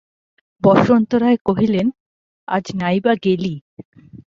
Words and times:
বসন্ত 0.63 1.11
রায় 1.13 1.39
কহিলেন, 1.45 1.87
আজ 2.47 2.65
নাই-বা 2.75 3.13
গেলি। 3.23 3.53